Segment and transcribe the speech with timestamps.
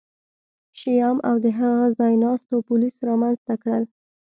[0.79, 3.83] شیام او د هغه ځایناستو پولیس رامنځته کړل